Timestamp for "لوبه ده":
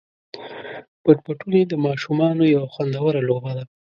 3.29-3.63